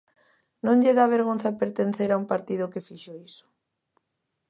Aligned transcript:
¿Non 0.65 0.77
lle 0.83 0.97
dá 0.97 1.05
vergonza 1.17 1.57
pertencer 1.61 2.09
a 2.11 2.19
un 2.21 2.29
partido 2.33 2.71
que 2.71 2.85
fixo 2.87 3.13
iso? 3.29 3.45